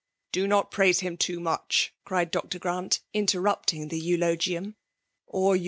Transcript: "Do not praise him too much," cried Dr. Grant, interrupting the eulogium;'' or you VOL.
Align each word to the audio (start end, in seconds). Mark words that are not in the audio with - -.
"Do 0.33 0.47
not 0.47 0.71
praise 0.71 1.01
him 1.01 1.15
too 1.15 1.39
much," 1.39 1.93
cried 2.05 2.31
Dr. 2.31 2.57
Grant, 2.57 3.01
interrupting 3.13 3.89
the 3.89 3.99
eulogium;'' 3.99 4.75
or 5.27 5.55
you 5.55 5.59
VOL. 5.59 5.59